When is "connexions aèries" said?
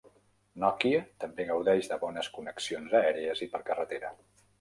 2.39-3.45